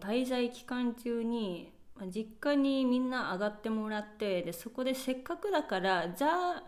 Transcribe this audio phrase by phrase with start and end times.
[0.00, 1.72] 滞在期間中に
[2.12, 6.28] 実家にみんな上がってもらってでそこでせっかくだからじゃ
[6.58, 6.62] あ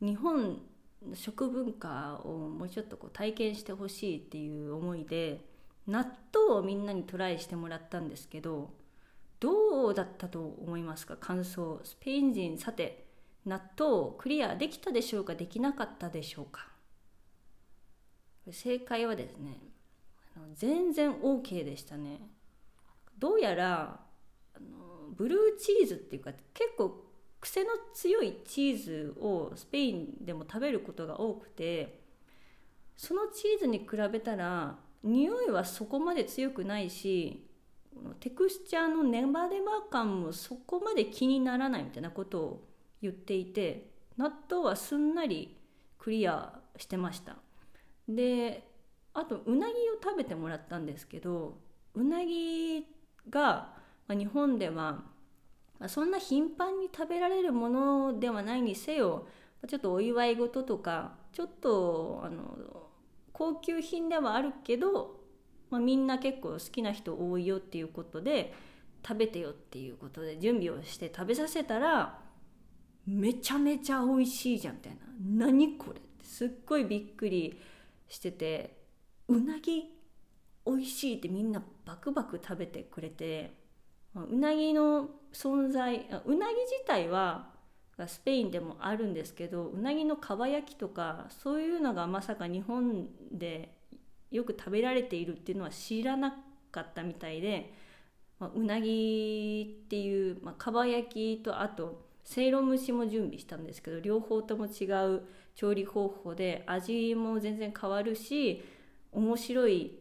[0.00, 0.60] 日本
[1.08, 5.44] の食文化をもうちょっとこう体験してほしいっていう思いで
[5.86, 8.70] 納豆をみんなにトライしてもらったんですけど
[9.40, 11.16] どうだったと思いますか？
[11.16, 11.80] 感想。
[11.82, 13.06] スペイン人さて
[13.44, 15.34] 納豆クリアできたでしょうか？
[15.34, 16.68] できなかったでしょうか？
[18.50, 19.58] 正解はですね
[20.54, 22.20] 全然 OK でしたね。
[23.22, 24.00] どうやら
[24.52, 27.04] あのブルーチーズっていうか結構
[27.38, 32.00] 癖の強いチーズをスペインでも食べることが多くて
[32.96, 37.48] そのチーズに比べたら匂いはそこまで強くないし
[38.18, 42.68] テクスチャーのネバネバ感もそこまで気にならないみたいなことを
[43.00, 45.56] 言っていて納豆はすんなり
[45.96, 47.36] クリアしてました。
[48.08, 48.66] で
[49.14, 51.58] あとうなぎを食べてもらったんですけど
[51.94, 52.84] うなぎ
[53.28, 53.72] が
[54.08, 55.02] 日本では
[55.88, 59.26] そんな頻繁に食べられるものではないにせよ
[59.68, 62.56] ちょっとお祝い事とかちょっとあの
[63.32, 65.20] 高級品ではあるけど、
[65.70, 68.52] まあ、みんな結構好きな人多いよっていうことで
[69.06, 72.18] 食べてよっていうことで準備をして食べさせたら
[73.06, 74.98] めちゃめちゃ美味しいじゃんみたいな。
[75.44, 77.58] 何これってすっごいびっくり
[78.08, 78.76] してて
[79.28, 79.90] うなぎ
[80.66, 83.54] 美味しいってみんなバクバク食べてくれて
[84.14, 87.50] うなぎの存在うなぎ自体は
[88.06, 93.74] スペインでもあるんですけどうなぎのかば焼きとかそういうのがまさか日本で
[94.30, 96.34] よく食べられているっていうのは知らな
[96.70, 97.72] かったみたいで、
[98.38, 104.84] ま、うなぎっていう、まあ、かば焼きとあとせいろ蒸しも準備したんですけど両方とも違
[105.14, 105.22] う
[105.54, 108.64] 調理方法で味も全然変わるし
[109.12, 109.98] 面白い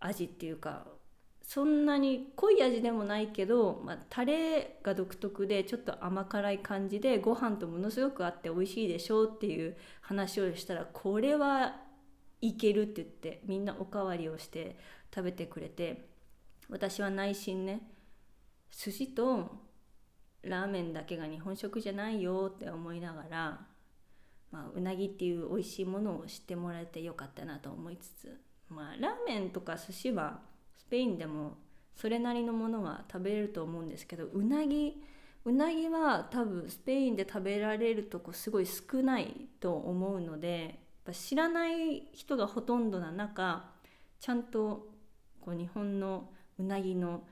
[0.00, 0.86] 味っていうか
[1.42, 11.76] そんなに濃い味でもないけど、まあ、タレが独特でちょっと甘辛い感じでご飯とものすごく合って美味しいでしょうっていう話をしたらこれは
[12.40, 14.78] いけるって言ってみんなおかわりをして
[15.12, 16.08] 食べてくれて
[16.68, 17.82] 私は内心ね
[18.70, 19.50] 寿司と
[20.42, 23.60] ラーメンだけが日本食じゃないよって思いながら、
[24.52, 30.40] まあ、うなぎっていう美味しいものを知ってもらえてよかったなと思いつつ、まあ、ラーメンとか寿司は
[30.78, 31.58] スペインでも
[31.94, 34.94] それなりのものは食べれると思うんですけどうなぎ
[35.44, 40.70] うなぎは多分スペインで食べられるとこすごい少ないと思うのでやっ
[41.04, 43.64] ぱ知らない人がほとんどな中
[44.18, 44.88] ちゃんと
[45.40, 47.22] こう日本のうなぎの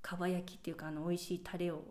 [0.00, 1.82] かば焼きっていうかあの美味しいタレを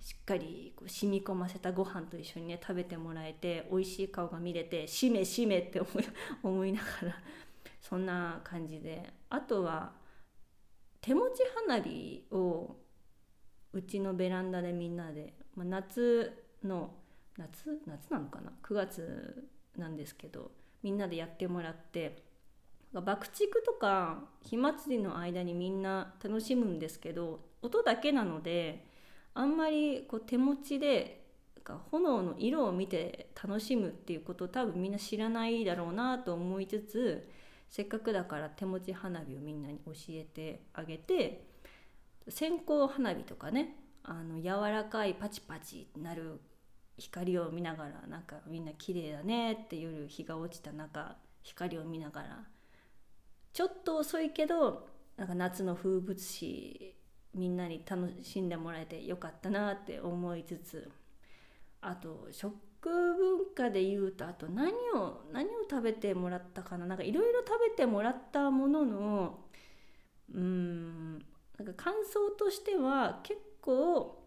[0.00, 6.04] しっかりこう染み込ませたご飯と一緒にね食べてもらえて美味しい顔が見れてしめしめって思い
[6.42, 7.16] 思いながら
[7.88, 9.12] そんな感じで。
[9.30, 9.92] あとは
[11.00, 12.76] 手持ち花火を
[13.72, 16.32] うちのベランダでみんなで、まあ、夏
[16.64, 16.94] の
[17.36, 17.80] 夏？
[17.86, 20.50] 夏なのかな？9月なんですけど
[20.82, 22.24] みんなでやってもらって
[22.92, 28.86] 爆竹とか火祭りの間にみんな楽しむんですけど音だけなので
[29.34, 31.26] あんまりこう手持ちで
[31.90, 37.28] 炎の色を見て楽しむっていうことを多分みんな知らないだろうなと思いつつ
[37.68, 41.46] せっかくだから手持ち花火をみんなに教えてあげて
[42.28, 46.40] 線香花火とかねあの柔らかいパチパチなる
[46.96, 52.44] 光を見ながらなんかみんな綺麗だねって夜日が落ちた中光を見ながら
[53.52, 56.94] ちょっと遅いけどなんか夏の風物詩
[57.34, 60.90] みんなに楽しんでもらえてよかったなって思いつつ
[61.80, 66.86] あと食文化で言うとあと何を何を食べてもらったかな？
[66.86, 69.40] なんかいろいろ食べてもらったものの
[70.32, 71.18] うん
[71.58, 74.24] なんか感想としては結構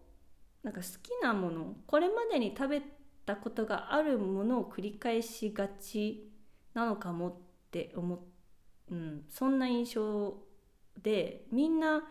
[0.62, 2.82] なんか好きなものこれまでに食べ
[3.24, 6.30] たことがあるものを繰り返しがち
[6.74, 7.34] なのかもっ
[7.70, 8.18] て思っ、
[8.90, 10.34] うん、そんな印象
[11.02, 12.02] でみんな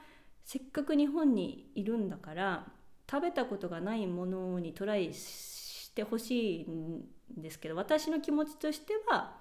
[0.43, 2.67] せっかく日本にいるんだから
[3.09, 5.60] 食べたことがないものにトライし
[5.91, 7.03] してほしいん
[7.37, 9.35] ですけど私の気持ちとしては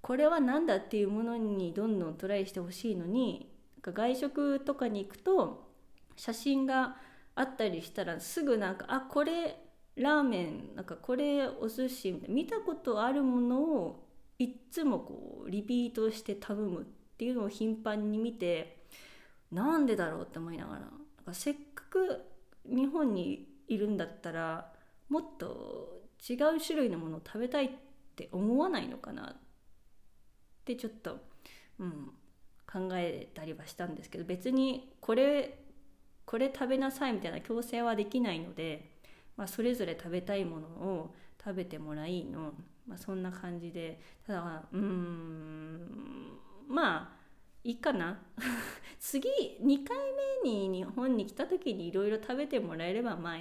[0.00, 3.52] これは何だっていうものにどんどんトライしてほしいのに
[3.82, 5.68] 外食とかに行くと
[6.16, 6.96] 写真が
[7.34, 9.58] あったりしたらすぐなんかあこれ
[9.96, 14.06] ラーメンなんかこれお寿司みたいな見たことあるものを
[14.38, 16.84] いっつもこうリピートして頼むっ
[17.18, 18.84] ていうのを頻繁に見て
[19.52, 20.90] なんでだろうって思いながらなん
[21.26, 22.22] かせっかく
[22.64, 24.72] 日本にいるんだったら
[25.08, 27.70] もっと違う種類のものを食べたいっ
[28.16, 29.36] て思わないのかなっ
[30.64, 31.18] てちょっと、
[31.78, 32.10] うん、
[32.66, 35.58] 考えたりはしたんですけど別にこれ
[36.24, 38.90] これ食べなさいみたいな強制はできないので、
[39.36, 42.52] まあ、それぞれ食べたいものを食べてもらいの、
[42.88, 45.80] まあ、そんな感じでただうん
[46.68, 47.16] まあ
[47.62, 48.20] いいかな。
[48.98, 49.28] 次
[49.60, 49.96] 2回
[50.42, 53.40] 目に日本に来た時にいろいろ食べてもらえればまあ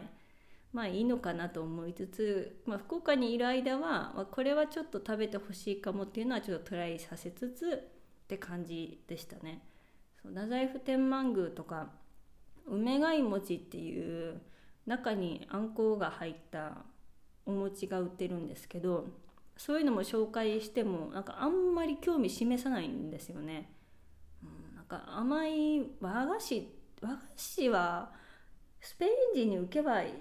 [0.75, 9.61] まあいいのかなと思いつつ、まあ、福岡にいる間は、まあ、これはちょっと食べてほしいかもっていうのはちょっとトライさせつつって感じでしたね。
[10.21, 11.91] そう太宰府天満宮とか
[12.67, 14.41] 梅貝餅っていう
[14.85, 16.83] 中にあんこが入った
[17.45, 19.07] お餅が売ってるんですけど
[19.55, 23.71] そういうのも紹介してもなんかあんまり興味示さないんですよね。
[24.43, 26.67] うん、なんか甘い和菓子
[27.01, 28.24] 和菓子は
[28.85, 30.11] スペイン人に受けばいい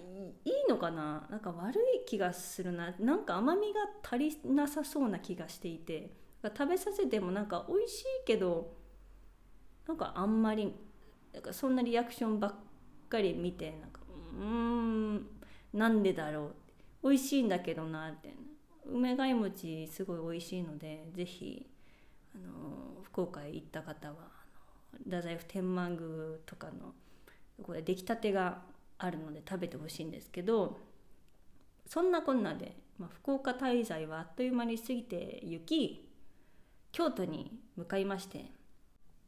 [0.68, 1.26] のかな？
[1.30, 2.94] なんか悪い気がするな。
[2.98, 6.10] なんか甘みが足りなさそうな気がしていて。
[6.42, 8.74] 食べさせてもなんか美味しいけど
[9.86, 10.74] なんかあんまり
[11.32, 12.54] なんかそんなリアクションばっ
[13.08, 14.00] かり見てなんか
[14.38, 15.26] うーん
[15.72, 16.52] なんでだろ
[17.02, 17.10] う？
[17.10, 18.34] 美味しいんだけどなって。
[18.86, 21.66] 梅貝餅すごい美味しいのでぜひ
[22.34, 24.16] あの福岡へ行った方は
[25.04, 26.92] 太宰府天満宮とかの
[27.62, 28.62] これ出来たてが
[28.98, 30.78] あるので食べてほしいんですけど
[31.86, 36.08] そんなこんなで、まあ、福岡滞在はあっという間に過ぎて行き
[36.92, 38.46] 京都に向かいまして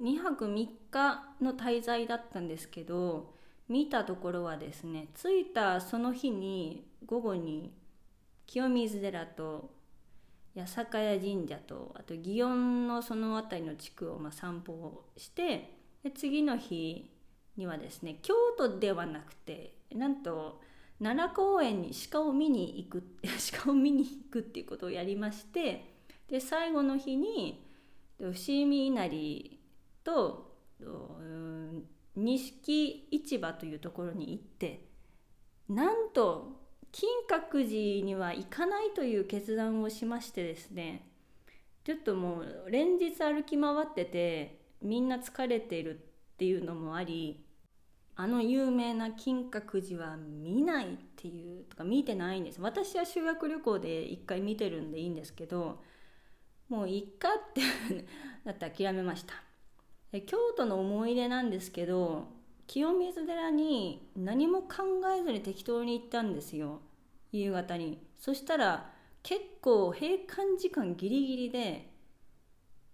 [0.00, 3.34] 2泊3日の滞在だったんですけど
[3.68, 7.72] 見たところはですね着いたその日に午後に
[8.46, 9.70] 清水寺と
[10.56, 17.10] 八坂屋神社とあと祇園のその辺りの地区をま散歩をしてで次の日
[17.56, 20.60] にはですね京都ではなくてなんと
[21.02, 23.02] 奈良公園に鹿を見に行く
[23.64, 25.96] 鹿を見に行くっていうことをやりまして
[26.28, 27.64] で最後の日に
[28.18, 28.32] 伏
[28.66, 29.60] 見稲荷
[30.02, 30.56] と
[32.14, 34.88] 錦市場というところに行って
[35.68, 41.10] なんと金閣寺には行かないという決断をしましてですね
[41.84, 47.45] ちょっともう連日歩き回っててみんな疲れてるっていうのもあり
[48.18, 52.60] あの有名な金閣寺は見ないっていうとか見てないんです。
[52.60, 55.82] 私は修学旅行で一回見てるんでいいんですけど
[56.70, 57.60] もういっかって
[58.44, 59.34] だって諦めました。
[60.26, 62.28] 京都の思い出なんですけど
[62.66, 64.84] 清水寺に何も考
[65.14, 66.80] えずに適当に行ったんですよ。
[67.32, 68.00] 夕方に。
[68.16, 68.90] そしたら
[69.22, 71.90] 結構閉館時間ギリギリで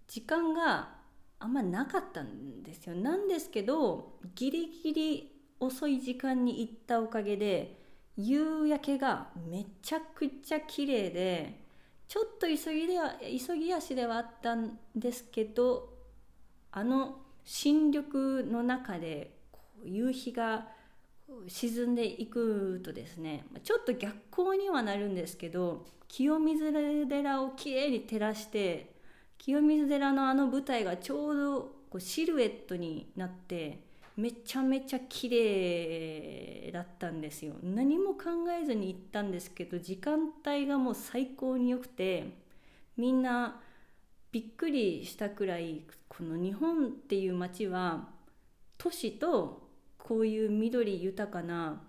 [0.08, 1.01] 時間が
[1.42, 2.94] あんまなかったんですよ。
[2.94, 7.78] なんですけどギリギリ遅い時間に行ったおかげで
[8.16, 11.60] 夕焼けがめちゃくちゃ綺麗で
[12.08, 13.14] ちょっと急ぎでは
[13.48, 15.88] 急ぎ足ではあったんですけど
[16.70, 19.38] あの新緑の中で
[19.84, 20.68] 夕日が
[21.48, 26.72] 沈んでいくとですねちょっと逆光にはなるんですけど清水
[27.08, 28.91] 寺をきれいに照らして
[29.44, 31.60] 清水寺のあの舞台がちょうど
[31.90, 33.80] こうシルエットになって
[34.16, 37.54] めちゃめちゃ綺麗だったんですよ。
[37.60, 42.34] 何も考えずに行ったんですけど時間帯がもう最高に良くて
[42.96, 43.60] みんな
[44.30, 48.10] びっくりしたくらいこの日本っていう街は
[48.78, 49.68] 都市と
[49.98, 51.82] こういう緑豊かな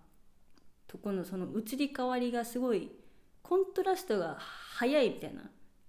[0.87, 2.89] とこのその移り変わりがすごい
[3.43, 5.43] コントラストが早いみたいな。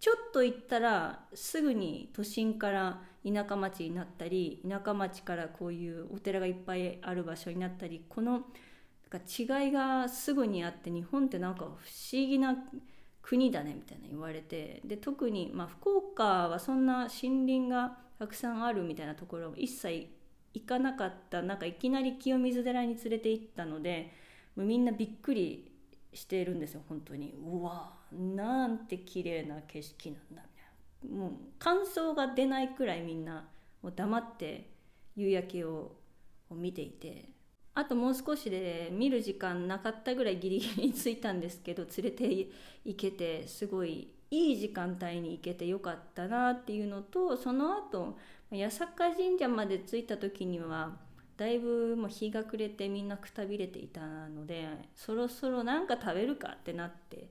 [0.04, 8.42] ちょっと行ったらすぐに都心から田舎町になったり田舎町からこういうお寺がいっぱいある場所になったりこの
[9.14, 11.76] 違いがすぐにあって日本ってなんか不思
[12.12, 12.54] 議な
[13.23, 20.08] 国だねみたいな言われてで特に、まあ、福岡はそんな森林がたくさんあるみたいなところも一切
[20.52, 24.12] 行かなかったなんかいきなり清水寺に連れて行ったので
[24.54, 25.73] もうみんなびっくり
[26.14, 27.35] しているんですよ本当に。
[27.44, 31.21] うわなんて綺麗な景色なんだみたいな。
[31.21, 33.49] もう感想が出ないくらいみんな
[33.83, 34.71] もう黙って
[35.16, 35.92] 夕焼けを
[36.50, 37.35] 見ていて。
[37.76, 42.25] あともう少しで見る時間なかったぐらいギリギリに着いたんですけど連れて
[42.85, 48.16] 行けてすごいいい時間帯に行けてよかったなっていうのとその後
[48.50, 50.97] 八坂神社まで着いた時には
[51.37, 57.29] だいぶもう日が暮れてみんなくたびれていたのでそろそろ何か食べるかってなって。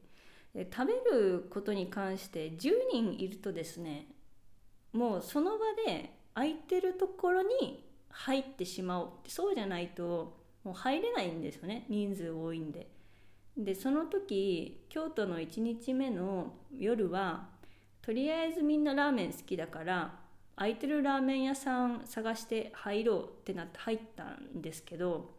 [0.72, 4.06] 食べることに関して10人いるとですね
[4.92, 5.58] もうその場
[5.88, 11.86] で空いてるところに入ってしまおうそうじゃないともう入れないんですよね。
[11.90, 12.88] 人数多いんで。
[13.58, 17.50] でその時京都の1日目の夜は
[18.02, 20.20] とりあえずみんなラーメン好きだから
[20.56, 25.32] 空いてるラーメン屋さん探して入ろうってなって入ったんですけど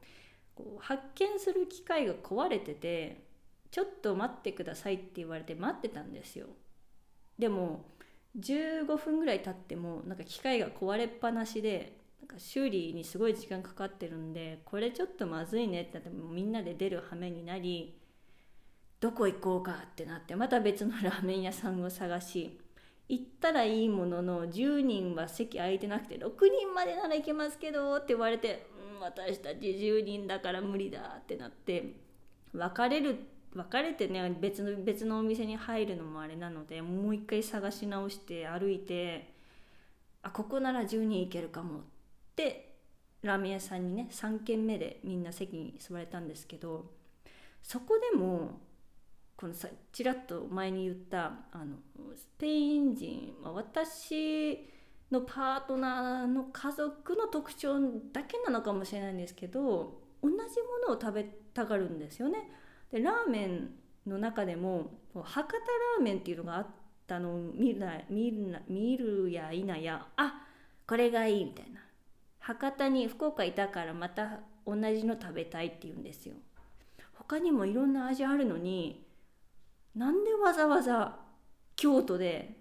[0.79, 3.25] 発見する機械が壊れてて
[3.71, 6.47] ちょっと待ってくださいって言われて待ってたんですよ。
[7.39, 7.85] でも
[8.39, 18.01] 15分ぐらい経ってもなんか機械が壊れっぱなしでなんか修理にすごい時間かかってるんでこれちょっとまずいねってなってみんなで出る羽目になり
[19.01, 22.61] どこ行こうかってなってまた別のラーメン屋さんを探し
[23.09, 31.93] 行ったらいいものの10人は席空いてなくて6人までなら行けますけどって言われて、うん、私たち10人だから無理だってなって
[32.55, 33.19] 別れる
[33.55, 39.33] 別れてね別の別のお店に入るのもあれなのでもう一回探し直して歩いて
[40.23, 41.83] あここなら10人行けるかもっ
[42.35, 42.75] て
[43.23, 46.87] ラーメン屋さんにね3軒目でみんな席に座れたんですけど
[47.63, 48.61] そこでも
[49.37, 51.77] このさちらっと前に言ったあの
[52.15, 54.69] スペイン人まあ私
[55.11, 57.79] のパートナーの家族の特徴
[58.13, 60.39] だけなのかもしれないんですけど同じも
[60.89, 62.51] のを食べたがるんですよね。
[62.91, 63.71] でラーメン
[64.07, 66.67] の中でも博多ラーメンっていうのがあっ
[67.07, 70.47] たのを見る見る見るや否やあ
[70.87, 71.81] これがいいみたいな
[72.39, 76.35] 博多に福岡いたからまた同じの食べたいって言うんですよ
[77.15, 79.04] 他にもいろんな味あるのに
[79.95, 81.17] なんでわざわざ
[81.77, 82.59] 京都で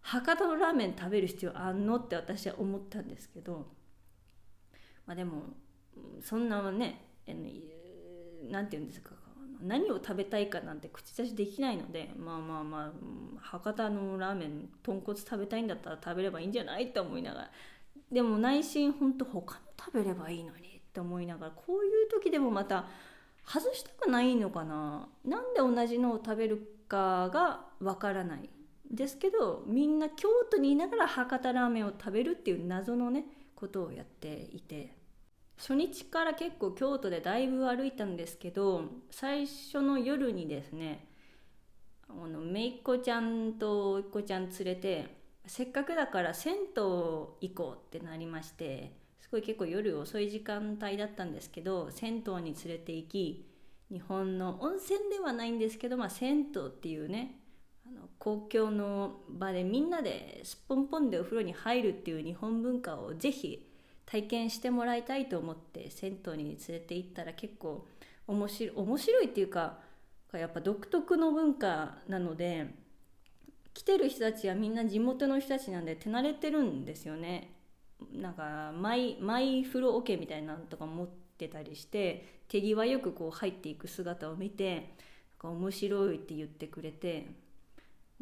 [0.00, 3.66] 博多のラーメン食べる必要あんのって私は思ったんですけど
[5.06, 5.42] まあでも
[6.22, 7.06] そんなね
[8.50, 9.12] 何て言うんですか
[9.62, 12.92] 何を食べたいかなんて口出しできないのでまあまあまあ
[13.40, 17.50] 博多のラーメン豚骨食べたいんだったら食べればいいんじゃないって思いながら
[18.10, 22.86] でも内心ほんと他の食べればいいのにって思いながらこういう時でもまた
[23.44, 25.08] 外したくないのかな？
[25.24, 28.48] なんで同じのを食べるかがわからない？
[28.90, 34.96] ですけどみんな京都にいながら博多ラーメンを食べるっていう謎のねことをやっていて。
[35.58, 41.06] 初日から結構京都でだいぶ歩いたんですけど最初の夜にですね
[42.08, 48.96] あのめいっ子ちゃんとおいっ子ちゃん連れてせっかくだから銭湯行こうってなりまして
[49.32, 53.48] ごい結構夜遅い時間帯だったんですけど銭湯に連れて行き
[53.90, 57.38] 日本の温泉ではないんですけど、まあ、銭湯っていうね
[57.86, 63.68] あの公共の場でみんなですっぽんぽんでお風呂に入るっていう日本文化をぜひ
[64.06, 67.86] 体験してもらいたいと思って銭湯に連れて行ったら結構
[68.26, 69.78] 面白面白いっていうか
[70.32, 72.74] やっぱ独特の文化なので
[73.74, 77.51] 来てる人たちはみんな地元の人たちなんで手慣れてるんですよね。
[78.12, 84.84] なんかマイマイ風呂桶みたいなのとか持ってたりして手際よくこう入っていく姿を見てなん
[85.38, 87.26] か面白いって言ってくれて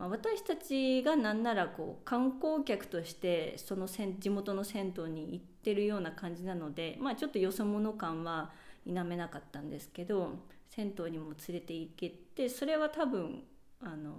[0.01, 8.51] まあ、私たちが何ならこう観光客としてそのせん地元の銭湯に行ってるような感じなので、まあ、ちょっとよそ者感は
[8.87, 10.31] 否めなかったんですけど
[10.71, 13.43] 銭湯にも連れて行けてそれは多分
[13.83, 14.15] あの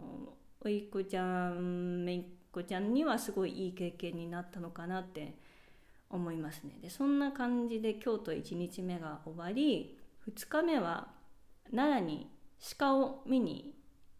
[0.63, 5.33] おいっ子ちゃんめいっ子ちゃんにはすごいいい経験になったのかなって
[6.11, 6.77] 思いますね。
[6.81, 11.07] でそんな感じで京都1日目が終わり2日目は
[11.71, 12.27] 奈良に
[12.77, 13.73] 鹿を見に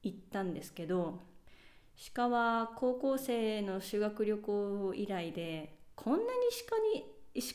[0.04, 1.20] 行ったんですけど
[2.14, 6.28] 鹿は高校生の修学旅行以来でこんなに
[6.68, 7.06] 鹿に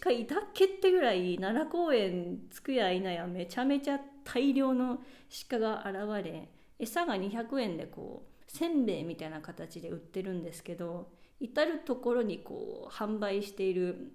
[0.01, 5.01] 鹿いたっけってぐらい奈良公園着くや否やめちゃめちゃ大量の
[5.49, 14.13] 鹿が現れ餌が200円でこうせんべいみたいな形で売ってるんですけど至る所にこう販売している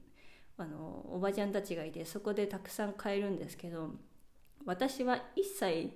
[0.61, 3.89] あのおばちゃんたちがいてそこでたくさん買えるんですけど
[4.65, 5.89] 私は一切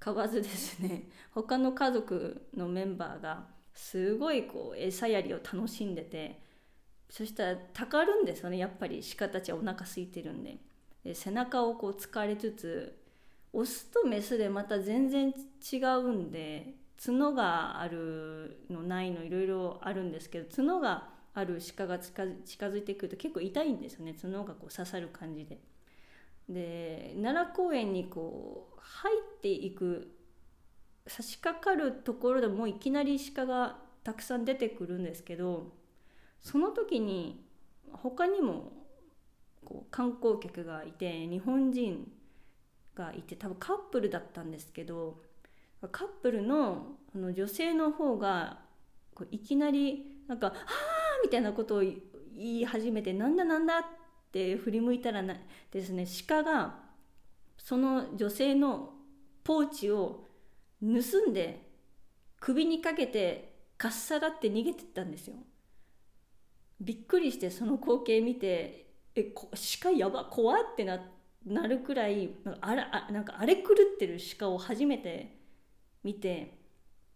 [0.00, 6.40] 買わずですね 他の家族のメンバーがすごいこう餌やりを楽しんでて
[7.08, 10.58] そしたらたかるんですよねやっぱり鹿たちはお腹空いてるんで。
[11.04, 12.98] で背中をこう突かれつつ
[13.52, 15.32] オスとメスでまた全然
[15.72, 25.58] 違うんで角があるのないのいろいろあるんですけど角がある鹿が近づいてくると結構痛いんですよね角がこう刺さる感じで。
[26.48, 30.14] で奈良公園にこう入っていく
[31.06, 35.72] 差し掛かるところでもういきなり鹿がたくさん出てくるんですけど
[36.40, 37.44] その時に
[37.92, 38.72] 他にも
[39.64, 42.10] こう観光客がいて日本人
[42.94, 45.20] がいて多分カップルだったんですけど
[45.92, 48.60] カップルのあの女性の方が
[49.14, 52.00] こういきなりなんか「はあ!」みたいなことを言
[52.34, 53.84] い始めて「なんだなんだ!」っ
[54.32, 55.36] て振り向いたらな
[55.70, 56.88] ですね鹿が
[57.56, 58.94] その女性の
[59.44, 60.26] ポーチを
[60.80, 61.68] 盗んで
[62.40, 65.36] 首にかけてかっさらって逃げてったんですよ
[66.80, 69.50] びっくりしてその光景見てえこ
[69.82, 71.00] 鹿やば怖ってな
[71.44, 75.38] なるくらいなんかあらあなんか荒れ狂ってる鹿を初めて
[76.04, 76.58] 見て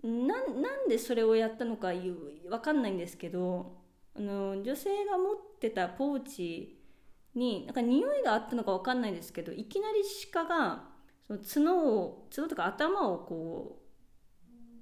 [0.03, 3.82] ななんでそれをやったのか分かんないんですけど
[4.17, 6.79] あの女性が持ってたポーチ
[7.35, 10.03] になんか匂いがあったのか分かんないですけどいきなり
[10.33, 10.85] 鹿が
[11.43, 13.79] その角を角とか頭をこ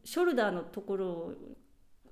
[0.04, 1.34] うショルダーのところ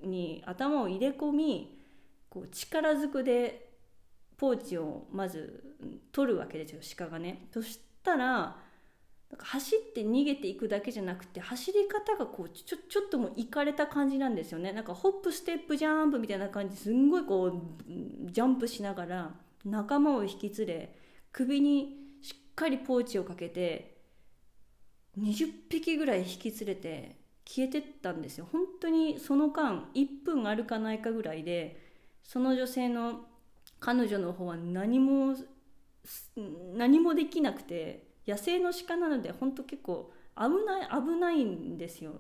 [0.03, 1.81] に頭を入れ込み
[2.29, 3.69] こう力ずくで
[4.37, 5.75] ポーチをまず
[6.13, 7.49] 取るわけですよ鹿がね。
[7.53, 8.57] そしたら
[9.30, 14.73] なんか走って逃げていくだけじゃなくて走り方がこうちょちょっともういかれた感じなんですよね。
[14.73, 20.94] なんかホップステップジャンプみたいな感じすんごいこうジャンプしながら仲間を引き連れ
[21.30, 23.99] 首にしっかりポーチをかけて
[25.18, 28.49] 20匹ぐらい引き連れて消えてったんですよ。
[28.50, 31.82] 本当にその間1分あるかないかぐらいで
[32.23, 33.26] その女性の
[33.80, 35.37] 彼女の方は何も
[36.75, 42.12] 何もできなくて野生の鹿なので本当結構危ない危ないんですよ。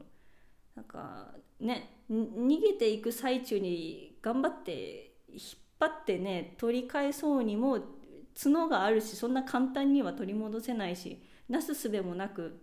[0.74, 5.40] なんかね逃げていく最中に頑張って引っ
[5.78, 7.78] 張ってね取り返そうにも
[8.42, 12.60] 角があるしそんな簡単には取り戻せないしなすすべもなく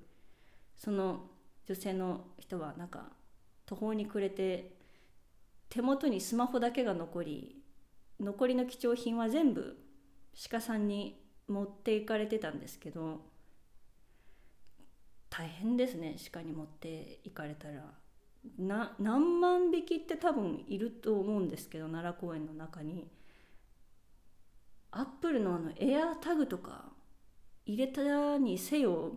[0.75, 1.27] その
[1.67, 3.11] 女性の人はなんか
[3.65, 4.75] 途方に暮れて
[5.69, 7.61] 手元にスマホだけが残り
[8.19, 9.77] 残りの貴重品は全部
[10.49, 13.21] 鹿さんに持っていかれてたんですけど
[15.37, 17.83] 大変ですね鹿に持っていかれたら。
[18.59, 23.09] な何万匹って多分いると思うんですけど奈良公園の中に。
[24.91, 26.85] アップルのあのエアタグとか
[27.65, 29.11] 入れたにせよ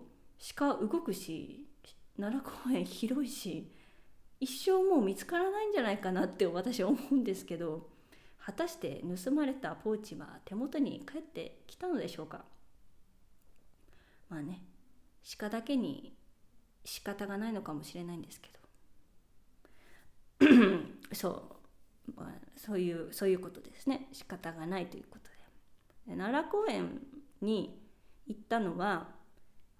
[0.56, 1.68] 鹿動くし
[2.18, 3.70] 奈良公園広いし
[4.40, 7.86] 一生もう見つからないんじゃないかなって私は思うんですけど
[8.44, 12.44] 果たして盗まれたポーチは手元に帰ってきたのでしょうか。
[14.28, 14.67] まあね。
[15.36, 16.16] 鹿だけに
[16.84, 18.58] 仕方がないのかもしれないんですけど。
[21.12, 21.56] そ
[22.08, 24.08] う、まあ、そういうそういうことですね。
[24.12, 25.28] 仕方がないということ
[26.06, 26.16] で。
[26.16, 27.02] 奈良公園
[27.42, 27.82] に
[28.26, 29.08] 行ったのは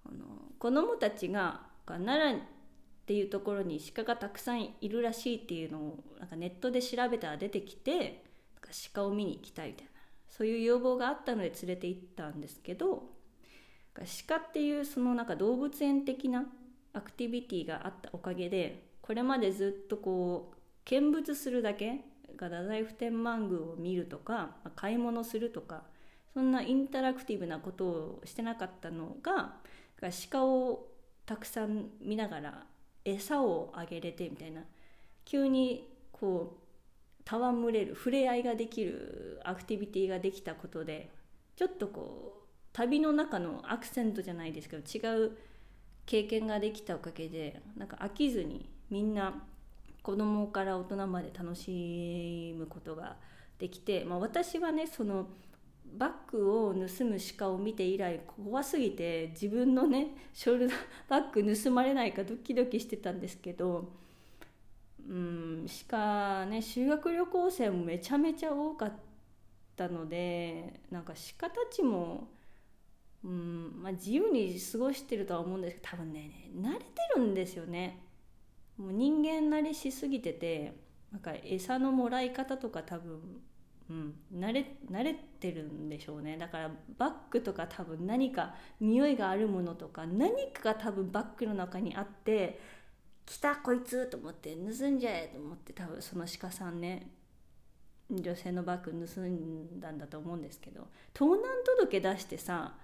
[0.05, 0.25] あの
[0.59, 2.41] 子どもたちが奈良っ
[3.07, 8.23] ていうところに鹿がたくさんいるらしいっていうのをなんかネットで調べたら出てきて
[8.93, 9.91] 鹿を見に行きたいみたいな。
[10.27, 13.18] そういう要望があったので連れて行ったんですけど
[13.93, 16.45] 鹿っていうそのなんか動物園的な
[16.93, 22.01] アクティビティがあったおかげでこれまでずっとこう見物するだけ
[22.37, 25.83] が太宰府天満宮を見るとか買い物するとか
[26.33, 29.55] そんなインタラクティブなことをしてなかったのが
[30.31, 30.87] 鹿を
[31.25, 32.63] たくさん見ながら
[33.03, 34.61] 餌をあげれてみたいな
[35.25, 36.69] 急にこう
[37.25, 41.09] 戯れる触れ合いができるアクティビティができたことで
[41.55, 45.37] ちょっとこう旅の中のアクセントじゃないですけど違う
[46.05, 49.43] 経験ができたおかげでなんか飽きずにみんな
[50.01, 53.17] 子供から大人まで楽しむことが
[53.59, 55.27] できて、まあ、私はねその
[55.97, 60.77] バッグを盗む鹿を見て以来怖すぎて自分のね ショルダー
[61.07, 63.89] バッグ盗まれないかドキドキしてたんですけど
[65.07, 68.93] うん鹿ね修学旅行生もめちゃめちゃ多かっ
[69.75, 72.29] たのでなんか鹿たちも
[73.23, 77.99] うんまあ、自由に過ごしてるとは思うんですけど多分ね慣れてるんですよね。
[78.77, 80.73] もう人間慣れしすぎてて
[81.11, 83.19] なんか餌のもらい方とか多分、
[83.89, 86.37] うん、慣れ慣れてるんでしょうね。
[86.37, 92.59] だからバッグとか多分何か匂いがあるものとか何かが多分バッグの中にあって
[93.25, 97.11] 来たこいつと思って盗んじゃえと思って多分その鹿さんね
[98.09, 102.75] 女性のバッグ盗んだんだと思うんですけど盗難届出してさ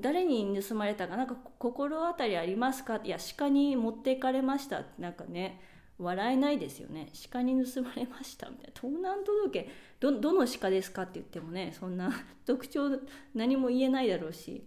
[0.00, 3.00] 誰に盗まれたかなんか心当たりありますか？
[3.02, 4.80] いや鹿に持っていかれました。
[4.80, 5.60] ってなんかね
[5.98, 7.08] 笑えないですよね。
[7.30, 8.48] 鹿に盗まれました。
[8.50, 8.72] みたいな。
[8.80, 9.68] 盗難届。
[10.00, 12.12] どどの鹿ですかって言ってもねそんな
[12.46, 13.00] 特徴
[13.34, 14.64] 何も言えないだろうし。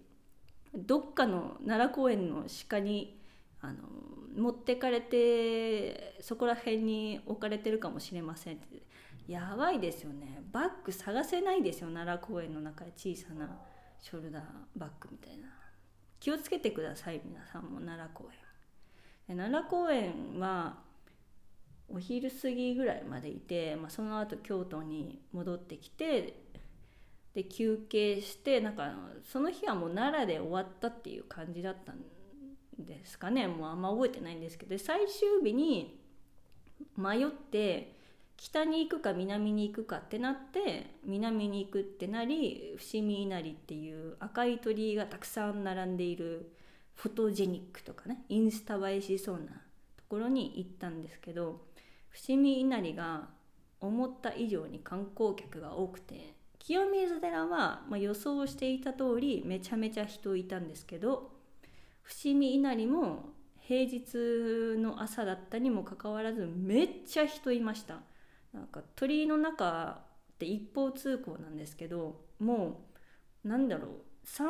[0.74, 3.22] どっかの奈良公園の鹿に
[3.62, 3.80] あの
[4.36, 8.86] 持ってかれてそこら辺に置かれてるかもしれませんって。
[9.28, 10.42] やばいですよね。
[10.52, 13.60] バッグ探せないですよ奈良公園の中で小さな。
[14.02, 14.44] ショルダー
[14.76, 15.48] バッグみたいな。
[16.20, 18.30] 気をつけてください皆さんも奈良公
[19.28, 19.38] 園。
[19.38, 20.80] 奈良公園は
[21.90, 26.42] お昼過ぎぐらいまでいて、まあ、その後京都に戻ってきて
[27.34, 28.92] で休憩してなんか
[29.24, 31.98] その日はもう奈良で終わったっていう感じだったん
[32.80, 33.48] ですかね。
[33.48, 36.00] もうあんま覚えてないんですけど最終日に
[36.96, 37.97] 迷って
[38.38, 46.54] 北に行くか南に行くかってなって南に行くってなり伏見稲荷っていう赤い鳥居がたくさん並んでいる
[46.96, 51.62] フォトジェニックとかねインスタ映えしそうなところに行ったんですけど
[52.10, 53.28] 伏見稲荷が
[53.80, 61.32] 思った以上に観光客が多くて清水寺は、まあ、予想していた通りめちゃめちゃ人いたんですけど
[62.04, 63.30] 伏見稲荷も
[63.62, 68.00] 平日の朝だったにもかかわらずめっちゃ人いました。
[68.54, 70.02] なんか鳥居の中
[70.34, 72.82] って一方通行なんですけども
[73.44, 73.92] うなんだろう
[74.26, 74.44] 3,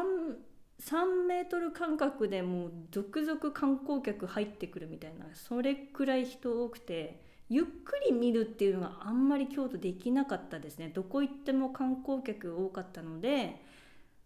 [0.81, 10.91] 3メートル間隔でもう続々観光客入ってくるみたいなそれくらい人多くてゆっくり見るっていうのがあんまり京都できなかったですね。
[10.93, 13.61] どこ行っても観光客多かったので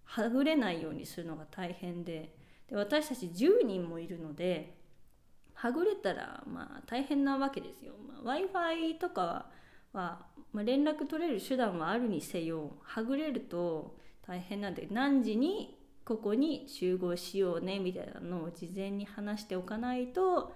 [0.03, 2.35] はぐれないようにするのが大変で。
[2.67, 4.77] で私たち10人もいるので
[5.53, 9.45] はぐれたらまあ大変なわけですよ、まあ、w i f i とかは、
[9.93, 10.25] ま
[10.55, 20.53] あ、連絡取れる手段はあるにせよはぐれると大変なんで何時にここに集合しようねみたいなのを事前に話しておかないと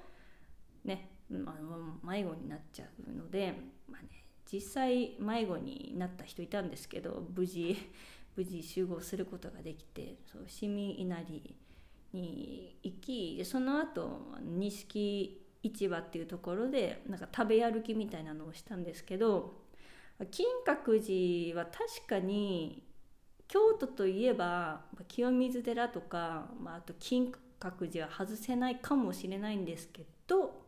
[0.83, 3.53] ねまあ、迷子になっちゃうので、
[3.89, 4.09] まあね、
[4.51, 7.75] 実際迷子になった人いたんですけど無事
[8.35, 11.55] 無事集合することができてそう市民稲荷
[12.13, 19.53] に行きその後錦市場っていうところでなんか食べ歩きみたいなのをしたんですけど
[20.31, 21.01] 金閣
[21.53, 22.83] 寺は確かに
[23.47, 30.65] 京都といえば清水寺とか、まあ、あと金閣寺は外せないかもしれないんですけど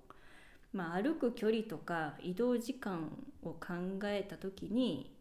[0.73, 3.09] まあ、歩く距離とか移動時間
[3.41, 5.11] を考えた時に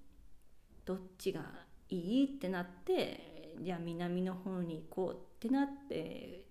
[0.84, 1.40] どっちが
[1.88, 6.44] いいってなってじゃあ南の方に行こうってなって、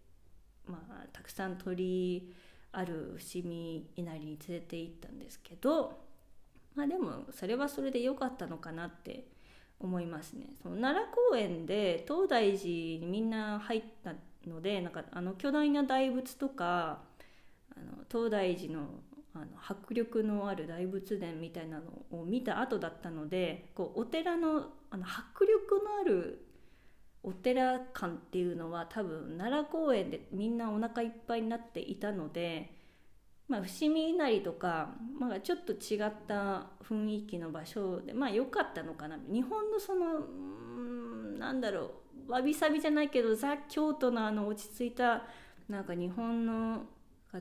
[0.65, 2.33] まあ、たくさん鳥
[2.77, 5.99] ある伏見稲荷に連れて行ったんですけど、
[6.75, 9.27] まあ、でもそれはそれで良かったのかなって
[9.79, 10.47] 思いますね。
[10.61, 14.13] その奈良公園で東大寺にみんな入った
[14.47, 16.99] のでなんかあの巨大な大仏とか
[17.75, 18.87] あの東大寺の
[19.33, 26.45] あの迫力のある大仏殿みたいなのを見た後だったのでこうお寺のあの迫力のある
[27.25, 32.71] お寺感っていうのは多分奈良公園でみんなお腹いっぱいになっていたので、
[33.47, 39.17] まあ、伏見稲荷とか、まあ、ちょっと違った雰囲気の場所でまあ良かったのかな。
[39.27, 41.91] 日本のそのんなんだろ
[42.27, 45.23] うわびさびじゃないけどザ・京都のあの落ち着いた
[45.67, 46.83] なんか日本の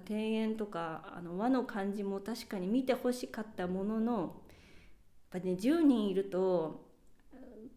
[0.08, 4.20] 庭園とかあの和の感じも確かに見てほしかったものの
[5.32, 6.83] やっぱね10人いると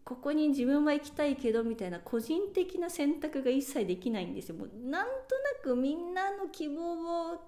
[0.08, 4.54] ここに自分は行きたいけどみたいな個人的な選択が一切できないんですよ。
[4.54, 7.42] もうなんとなくみんなの希望を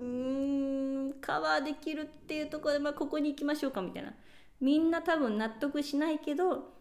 [0.00, 4.14] うんカバーできるっていうところで、まあ、ここに行きましょうかみたいな。
[4.60, 6.72] みんな多分納得しないけど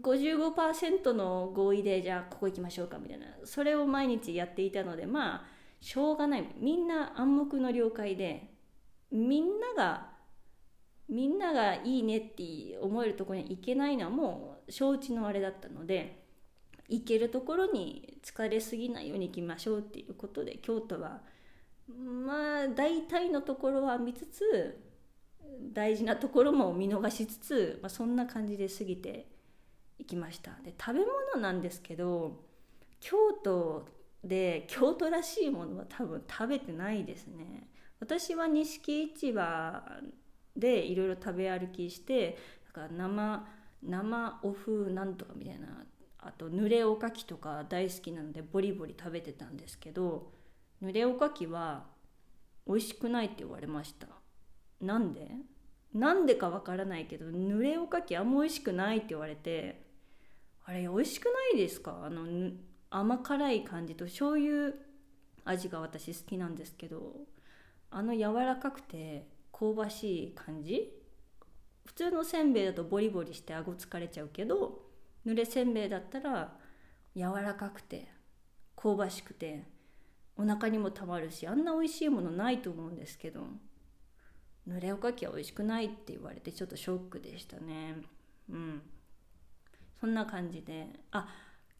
[0.00, 3.26] 55%の合意でじゃあここ行きましょうかみたいな。
[3.42, 5.44] それを毎日やっていたのでまあ
[5.80, 6.44] しょうがない。
[6.60, 8.48] みんな暗黙の了解で
[9.10, 10.09] みんなが
[11.10, 16.22] みんながいいねって思えるところに行けないのはもう承知のあれだったので
[16.88, 21.20] 行けるところに疲れすぎないように行きましょうっていうことで京都は
[21.88, 24.80] まあ大体のところは見つつ
[25.72, 29.26] 大事なところも見逃しつつ、まあ、そんな感じで過ぎて
[29.98, 30.52] 行きました。
[30.64, 31.00] で食べ
[31.34, 32.44] 物なんですけど
[33.00, 33.86] 京都
[34.22, 37.68] で京都らしいものは多分食べてないですね。
[37.98, 39.82] 私は錦市場
[40.60, 43.46] でいろいろ食べ歩きしてだから生
[43.82, 45.66] 生お風なんとかみたいな
[46.18, 50.30] あと濡れおかきとか大好きなのでボリボリ食べてたんですけど
[50.82, 51.86] 濡れおかきは
[52.66, 54.06] 美味しくないって言われました。
[54.80, 55.28] なんで？
[55.92, 59.82] なんでかわからないけど濡れおかきあんま美味しくないって言われて
[60.64, 62.02] あれ美味しくないですか？
[62.04, 62.52] あの
[62.90, 64.72] 甘辛い感じと醤油
[65.44, 67.16] 味が私好きなんですけど
[67.90, 69.26] あの柔らかくて
[69.60, 71.00] 香ばしい感じ。
[71.84, 74.80] 普通のせんべいだとボリボリして顎疲れちゃうけど
[75.26, 76.56] 濡れせんべいだったら
[77.16, 78.08] 柔らかくて
[78.76, 79.64] 香ばしくて
[80.36, 83.42] お腹にもたまるしあんな美味しいものないと思うんですけど
[84.68, 87.96] 濡れおかきは美味しくないって言われてちょっとショックでしたね。
[88.48, 88.82] うん。
[90.00, 90.86] そんな感じで。
[91.10, 91.28] あ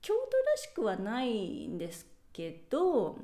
[0.03, 3.19] 京都らしくはないんですけど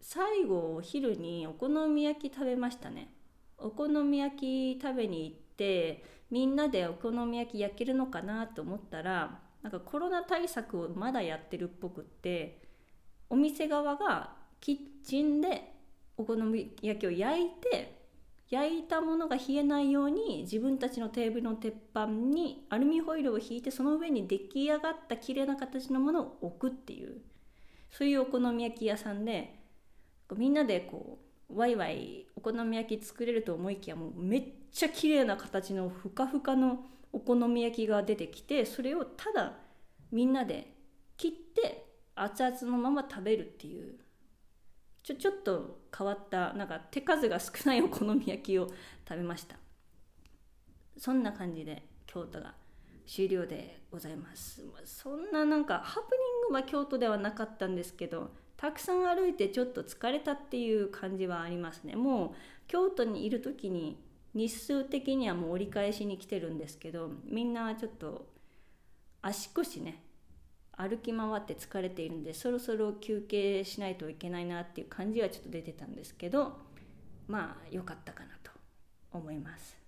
[0.00, 3.15] 最後お昼にお好み焼き食べましたね。
[3.58, 12.62] お好み焼き食べに行ってみんなでお好み焼き焼けるのかなと思ったらなんかコロナ対策をまだやってるっぽくって
[13.28, 15.72] お店側がキッチンで
[16.16, 17.96] お好み焼きを焼いて
[18.48, 27.20] 焼いたものが冷えないように自分たちのテーブルの鉄板にアルミホイルを引いてその上に出来上がった綺麗な形のものを置くっていう
[27.90, 29.58] そういうお好み焼き屋さんで
[30.36, 39.54] みんなでこうワイワイお好み焼き作れると思いきやもうめっちゃ綺麗な形のふかふかのお好み焼きが出てきてそれをただ
[40.10, 40.74] みんなで
[41.16, 43.94] 切って熱々のまま食べるっていう
[45.02, 48.68] ちょちょっと変わったなんか手数が少ないお好み焼きを
[49.08, 49.56] 食べました。
[50.98, 52.54] そんな感じで京都が
[53.06, 62.30] 終了でございますそんななんかハプニングは京都ではなかったんですけどたくさん歩いてちょっと疲れたっていう感じはありますねもう
[62.68, 63.98] 京都にいる時に
[64.34, 68.26] 日数的にはもう折り返しに来てるんですけどみんなちょっと
[69.22, 70.02] 足腰ね
[70.72, 76.58] 歩き回って疲れているんでそろそろ休憩しないといけないなっていう感じはちょっと出てたんですけど
[77.26, 78.50] まあ良かったかなと
[79.12, 79.85] 思います。